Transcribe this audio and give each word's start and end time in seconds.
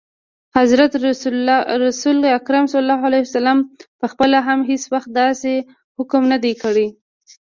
حضرت 0.57 0.91
رسول 1.89 2.23
اکرم 2.39 2.65
ص 2.73 3.37
پخپله 4.01 4.37
هم 4.47 4.59
هیڅ 4.69 4.83
وخت 4.93 5.09
داسي 5.19 5.55
حکم 5.97 6.21
نه 6.31 6.37
دی 6.43 6.53
کړی. 6.63 6.87